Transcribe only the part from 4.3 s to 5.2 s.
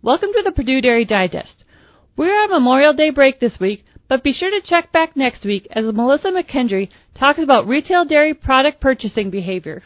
sure to check back